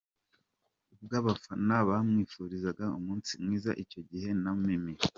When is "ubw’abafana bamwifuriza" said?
0.93-2.85